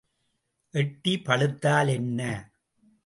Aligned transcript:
எட்டி 0.73 1.13
பழுத்தால் 1.19 1.87
என்ன? 1.87 2.21